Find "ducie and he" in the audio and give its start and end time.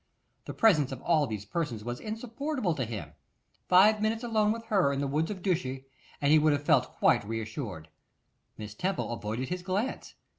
5.43-6.39